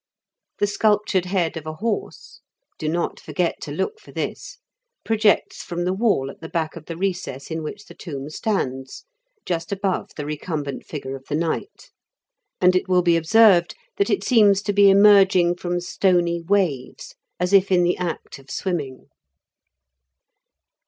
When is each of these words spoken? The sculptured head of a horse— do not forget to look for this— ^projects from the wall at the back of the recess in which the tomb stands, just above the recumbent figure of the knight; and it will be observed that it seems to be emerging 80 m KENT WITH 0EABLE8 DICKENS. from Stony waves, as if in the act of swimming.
The 0.57 0.65
sculptured 0.65 1.25
head 1.25 1.55
of 1.57 1.67
a 1.67 1.75
horse— 1.75 2.41
do 2.79 2.89
not 2.89 3.19
forget 3.19 3.61
to 3.61 3.71
look 3.71 3.99
for 3.99 4.11
this— 4.11 4.57
^projects 5.07 5.57
from 5.57 5.85
the 5.85 5.93
wall 5.93 6.31
at 6.31 6.41
the 6.41 6.49
back 6.49 6.75
of 6.75 6.87
the 6.87 6.97
recess 6.97 7.51
in 7.51 7.61
which 7.61 7.85
the 7.85 7.93
tomb 7.93 8.27
stands, 8.31 9.05
just 9.45 9.71
above 9.71 10.09
the 10.17 10.25
recumbent 10.25 10.87
figure 10.87 11.15
of 11.15 11.25
the 11.29 11.35
knight; 11.35 11.91
and 12.59 12.75
it 12.75 12.89
will 12.89 13.03
be 13.03 13.15
observed 13.15 13.75
that 13.97 14.09
it 14.09 14.23
seems 14.23 14.63
to 14.63 14.73
be 14.73 14.89
emerging 14.89 15.49
80 15.49 15.49
m 15.49 15.53
KENT 15.53 15.53
WITH 15.53 15.53
0EABLE8 15.53 15.53
DICKENS. 15.53 15.61
from 15.61 15.79
Stony 15.91 16.41
waves, 16.41 17.15
as 17.39 17.53
if 17.53 17.71
in 17.71 17.83
the 17.83 17.97
act 17.97 18.39
of 18.39 18.49
swimming. 18.49 19.05